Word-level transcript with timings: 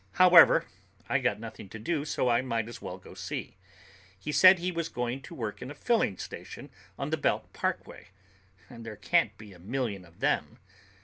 However, 0.13 0.65
I 1.07 1.19
got 1.19 1.39
nothing 1.39 1.69
to 1.69 1.77
do, 1.77 2.05
so 2.05 2.27
I 2.27 2.41
might 2.41 2.67
as 2.67 2.81
well 2.81 2.97
go 2.97 3.13
see. 3.13 3.57
He 4.17 4.31
said 4.31 4.57
he 4.57 4.71
was 4.71 4.89
going 4.89 5.21
to 5.21 5.35
work 5.35 5.61
in 5.61 5.69
a 5.69 5.75
filling 5.75 6.17
station 6.17 6.71
on 6.97 7.11
the 7.11 7.17
Belt 7.17 7.53
Parkway, 7.53 8.07
and 8.67 8.83
there 8.83 8.95
can't 8.95 9.37
be 9.37 9.53
a 9.53 9.59
million 9.59 10.03
of 10.03 10.19
them. 10.19 10.57